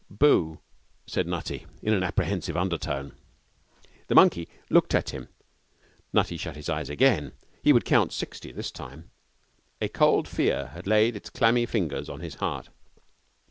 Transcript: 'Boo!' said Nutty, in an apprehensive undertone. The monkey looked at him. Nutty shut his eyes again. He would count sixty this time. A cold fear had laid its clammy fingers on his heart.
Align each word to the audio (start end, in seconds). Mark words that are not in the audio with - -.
'Boo!' 0.09 0.57
said 1.05 1.27
Nutty, 1.27 1.67
in 1.83 1.93
an 1.93 2.01
apprehensive 2.01 2.57
undertone. 2.57 3.13
The 4.07 4.15
monkey 4.15 4.47
looked 4.67 4.95
at 4.95 5.11
him. 5.11 5.27
Nutty 6.11 6.37
shut 6.37 6.55
his 6.55 6.69
eyes 6.69 6.89
again. 6.89 7.33
He 7.61 7.71
would 7.71 7.85
count 7.85 8.11
sixty 8.11 8.51
this 8.51 8.71
time. 8.71 9.11
A 9.79 9.87
cold 9.89 10.27
fear 10.27 10.69
had 10.69 10.87
laid 10.87 11.15
its 11.15 11.29
clammy 11.29 11.67
fingers 11.67 12.09
on 12.09 12.21
his 12.21 12.33
heart. 12.41 12.69